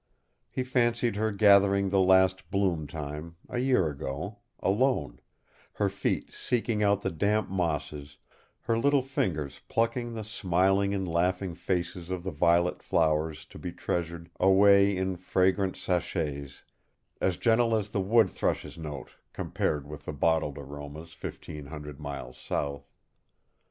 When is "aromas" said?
20.57-21.13